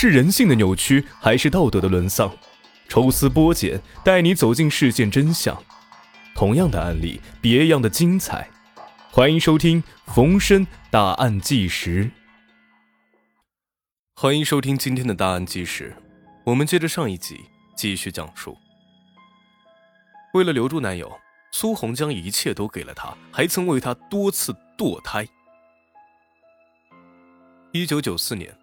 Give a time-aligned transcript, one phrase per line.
[0.00, 2.32] 是人性的扭曲，还是道德的沦丧？
[2.88, 5.60] 抽丝剥茧，带你走进事件真相。
[6.36, 8.48] 同样的案例，别样的精彩。
[9.10, 9.82] 欢迎收听
[10.14, 12.04] 《逢申大案纪实》。
[14.14, 15.92] 欢迎收听今天的大案纪实。
[16.44, 17.40] 我们接着上一集
[17.76, 18.56] 继续讲述。
[20.32, 21.12] 为了留住男友，
[21.50, 25.26] 苏红将一切都给了他，还曾为他多次堕胎。
[27.72, 28.56] 一九九四年，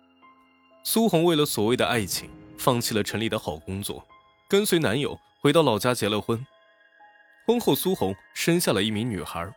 [0.88, 2.29] 苏红为了所谓的爱情，
[2.59, 4.05] 放弃了城里的好工作。
[4.48, 6.45] 跟随男友回到老家结了婚，
[7.48, 9.52] 婚后苏红生下了一名女孩，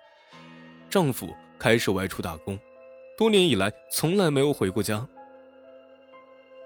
[0.88, 2.58] 丈夫开始外出打工，
[3.18, 5.06] 多年以来从来没有回过家。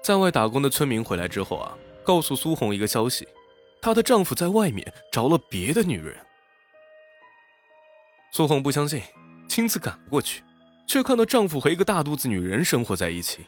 [0.01, 3.27] 在外打工的村民回来之后啊，告诉苏红一个消息，
[3.81, 6.17] 她的丈夫在外面找了别的女人。
[8.31, 9.03] 苏红不相信，
[9.49, 10.45] 亲自赶过去，
[10.87, 13.45] 却看到丈夫和一个大肚子女人生活在一起。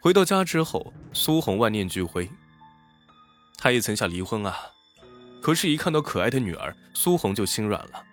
[0.00, 2.30] 回到家之后，苏红万念俱灰。
[3.56, 4.56] 她也曾想离婚啊，
[5.42, 8.04] 可是，一看到可爱的女儿，苏红就心软了。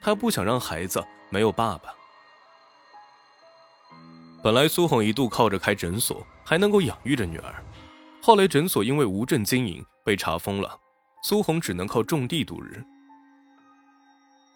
[0.00, 1.94] 她不想让孩子没有爸爸。
[4.42, 7.62] 本来苏红一度靠着开诊所还能够养育着女儿，
[8.22, 10.80] 后来诊所因为无证经营被查封了，
[11.22, 12.82] 苏红只能靠种地度日。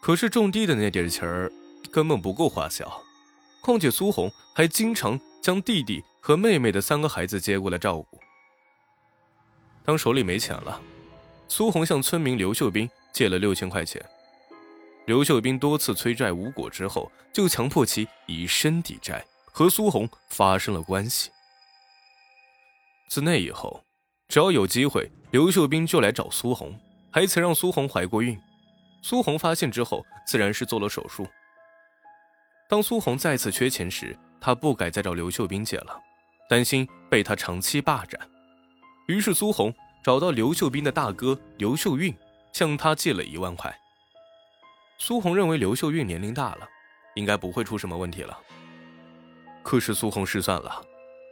[0.01, 1.53] 可是种地的那点钱儿
[1.93, 3.03] 根本不够花销，
[3.61, 6.03] 况且苏红还经常将弟弟。
[6.27, 8.21] 和妹妹的三个孩子接过来照顾。
[9.85, 10.83] 当手里没钱了，
[11.47, 14.05] 苏红向村民刘秀斌借了六千块钱。
[15.05, 21.31] 刘秀斌多次催债无果之后，就强迫其以身抵债，和苏红发生了关系。
[23.09, 23.81] 自那以后，
[24.27, 26.77] 只要有机会，刘秀斌就来找苏红，
[27.13, 28.37] 还曾让苏红怀过孕。
[29.01, 31.25] 苏红发现之后，自然是做了手术。
[32.69, 36.03] 当苏红再次缺钱时，他不敢再找刘秀斌借了。
[36.49, 38.21] 担心被他长期霸占，
[39.09, 42.15] 于是苏红找到刘秀斌的大哥刘秀运，
[42.53, 43.77] 向他借了一万块。
[44.99, 46.69] 苏红认为刘秀运年龄大了，
[47.17, 48.39] 应该不会出什么问题了。
[49.63, 50.81] 可是苏红失算了，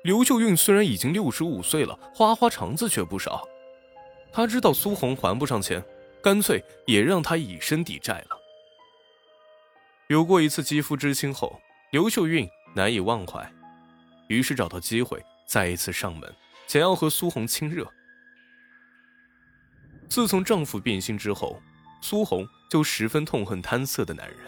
[0.03, 3.47] 刘秀运虽然已经六十五岁了，花花肠子却不少。
[4.33, 5.83] 他知道苏红还不上钱，
[6.21, 8.37] 干脆也让他以身抵债了。
[10.09, 11.61] 有过一次肌肤之亲后，
[11.93, 13.49] 刘秀运难以忘怀。
[14.35, 16.35] 于是找到机会，再一次上门，
[16.67, 17.91] 想要和苏红亲热。
[20.09, 21.61] 自从丈夫变心之后，
[22.01, 24.39] 苏红就十分痛恨贪色的男人。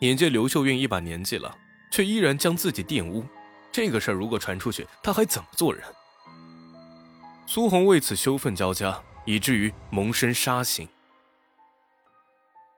[0.00, 1.56] 眼见刘秀运一把年纪了，
[1.90, 3.24] 却依然将自己玷污，
[3.72, 5.82] 这个事儿如果传出去，他还怎么做人？
[7.46, 10.88] 苏红为此羞愤交加，以至于萌生杀心。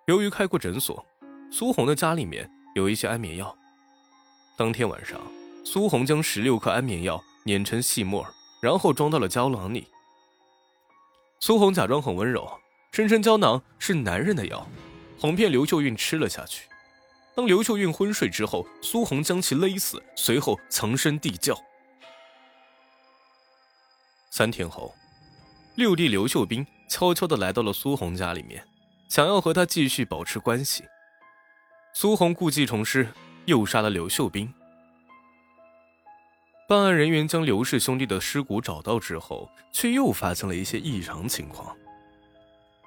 [0.07, 1.05] 由于开过诊所，
[1.51, 3.57] 苏红的家里面有一些安眠药。
[4.57, 5.21] 当天晚上。
[5.65, 8.27] 苏红将十六颗安眠药碾成细末，
[8.61, 9.87] 然后装到了胶囊里。
[11.39, 12.51] 苏红假装很温柔，
[12.93, 14.67] 声称胶囊是男人的药，
[15.19, 16.69] 哄骗刘秀运吃了下去。
[17.35, 21.57] 当刘秀运昏睡之后，苏红将其勒死，随后藏身地窖。
[24.31, 24.95] 三天后，
[25.77, 28.67] 六弟刘秀斌悄悄地来到了苏红家里面，
[29.09, 30.85] 想要和他继续保持关系。
[31.95, 33.09] 苏红故技重施，
[33.47, 34.53] 又杀了刘秀斌。
[36.71, 41.77] 办案人员将刘氏兄弟的尸骨找到之后，却又发现了一些异常情况。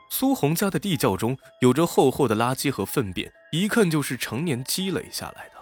[0.09, 5.55] 苏红家的地窖中有着厚厚的垃圾和粪便，一看就是常年积累下来的。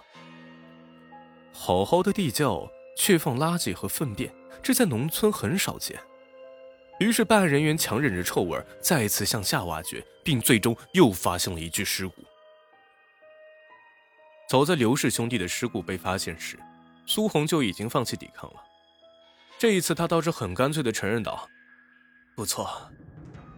[1.51, 5.99] 好好的地窖却放垃圾和粪便，这在农村很少见。
[6.99, 12.13] 于是办案人员强忍着臭味，再次向下挖掘，并最终又发现了一具尸骨。
[14.47, 16.59] 早在刘氏兄弟的尸骨被发现时。
[17.05, 18.63] 苏红就已经放弃抵抗了，
[19.59, 21.49] 这一次他倒是很干脆的承认道
[22.35, 22.89] ：“不错，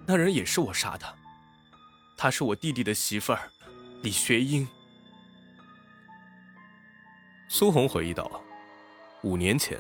[0.07, 1.05] 那人也是我杀的，
[2.17, 3.51] 她是我弟弟的媳妇儿，
[4.01, 4.67] 李学英。”
[7.47, 8.41] 苏红回忆道
[9.21, 9.77] ：“五年前，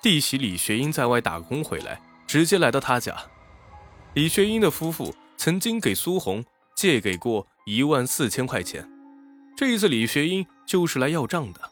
[0.00, 3.16] 弟媳李学英在外打工回来，直接来到他家。
[4.14, 6.44] 李学英的夫妇曾经给苏红
[6.76, 8.88] 借给过一万四千块钱，
[9.56, 11.70] 这一次李学英就是来要账的。”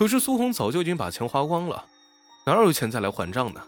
[0.00, 1.84] 可是苏红早就已经把钱花光了，
[2.46, 3.62] 哪有钱再来还账呢？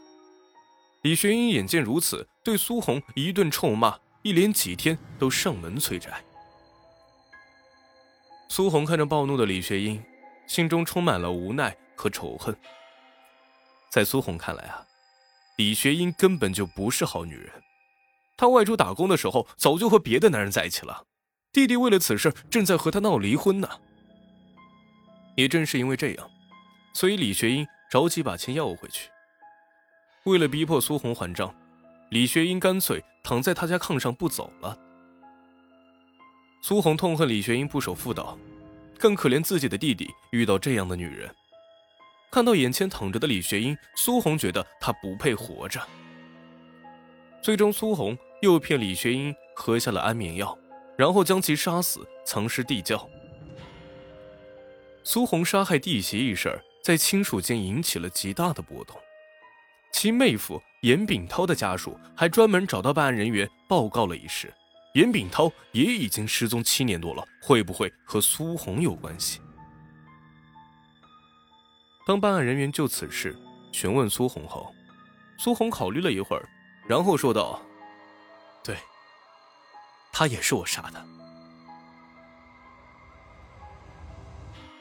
[1.02, 6.25] 李学英眼见如此，对苏红一顿臭骂，一连几天都上门催债。
[8.49, 10.02] 苏红看着暴怒的李学英，
[10.46, 12.56] 心中充满了无奈和仇恨。
[13.90, 14.82] 在苏红看来啊，
[15.58, 17.52] 李学英根本就不是好女人，
[18.38, 21.05] 她外出打工的时候早就和别的男人在一起了，
[21.52, 23.69] 弟弟为了此事正在和她闹离婚呢。
[25.34, 26.31] 也正是因为这样，
[26.93, 29.08] 所以李学英着急把钱要回去。
[30.25, 31.55] 为了逼迫苏红还账，
[32.11, 34.79] 李学英干脆躺在他家炕上不走了。
[36.61, 38.38] 苏红痛恨李学英不守妇道，
[38.99, 41.29] 更可怜自己的弟弟遇到这样的女人。
[42.31, 45.81] 看到眼前躺着的李学英，苏红觉得她不配活着。
[47.43, 50.56] 最终，苏红诱骗李学英喝下了安眠药，
[50.96, 53.11] 然后将其杀死，藏尸地窖。
[55.04, 58.96] 苏红杀害弟媳一事在亲属间引起了极大的波动，
[59.93, 64.52] 其妹夫严炳涛的家属还专门找到办案人员报告了一事。
[64.94, 69.40] 严炳涛也已经失踪七年多了，会不会和苏红有关系？
[72.06, 73.34] 当办案人员就此事
[73.72, 74.72] 询问苏红后，
[75.38, 76.46] 苏红考虑了一会儿，
[76.87, 77.62] 然后说道
[78.62, 78.76] ：“对，
[80.12, 81.05] 他也是我杀的。”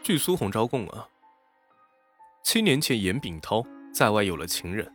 [0.03, 1.07] 据苏红招供啊，
[2.44, 3.63] 七年前严炳涛
[3.94, 4.92] 在外有了情人，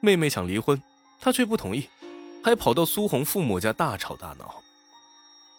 [0.00, 0.80] 妹妹想离婚，
[1.20, 1.88] 他却不同意。
[2.44, 4.60] 还跑到苏红父母家大吵大闹。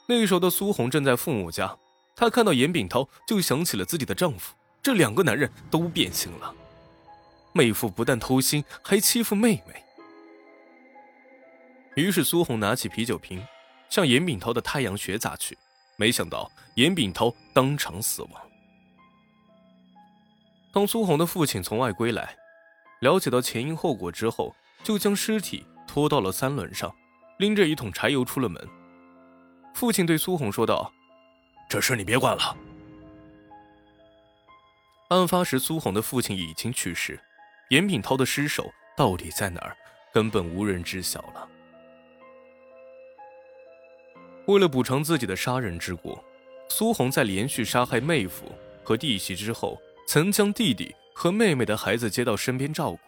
[0.05, 1.77] 那时候的苏红正在父母家，
[2.13, 6.53] 她看到严炳涛就想起了自己的丈夫，这两个男人都变心了。
[7.53, 9.81] 妹夫不但偷腥，还欺负妹妹。
[11.95, 13.41] 于是苏红拿起啤酒瓶，
[13.89, 15.57] 向严炳涛的太阳穴砸去，
[15.95, 18.31] 没想到严炳涛当场死亡。
[20.73, 22.35] 当苏红的父亲从外归来，
[22.99, 24.53] 了解到前因后果之后，
[24.83, 25.65] 就将尸体。
[25.85, 26.91] 拖到了三轮上，
[27.37, 28.67] 拎着一桶柴油出了门。
[29.75, 30.91] 父亲对苏红说道
[31.69, 32.57] ：“这事你别管了。”
[35.09, 37.19] 案发时，苏红的父亲已经去世，
[37.69, 39.77] 严炳涛的尸首到底在哪儿，
[40.11, 41.47] 根本无人知晓了。
[44.47, 46.23] 为了补偿自己的杀人之过，
[46.69, 48.51] 苏红在连续杀害妹夫
[48.83, 52.99] 和弟媳之后，曾将弟弟和妹妹的孩子接到身边照顾。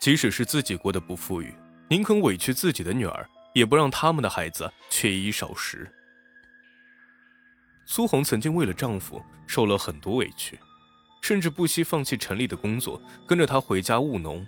[0.00, 1.54] 即使是自己过得不富裕，
[1.88, 5.90] 宁肯委屈自己的女儿，也不让他们的孩子缺衣少食。
[7.84, 10.58] 苏红曾经为了丈夫受了很多委屈，
[11.20, 14.46] 甚至不惜放弃城里的工作，跟着他回家务农。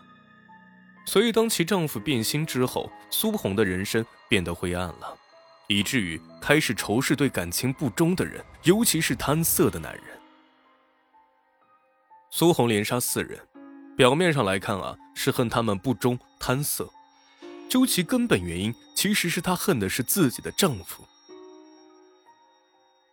[1.04, 5.18] 所以，当其丈夫变心之后，苏红的人生变得灰暗了，
[5.66, 10.21] 以至于开始仇视对感情不忠的人，尤其是贪色的男人。
[12.34, 13.38] 苏红连杀四人。
[13.94, 16.90] 表面上来看啊，是恨他们不忠贪色，
[17.68, 21.04] 究其根本原因，其实是她恨的是自己的丈夫。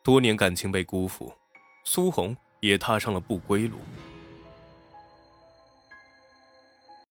[0.02, 1.34] 多年感情被辜负，
[1.84, 3.78] 苏红也踏上了不归路。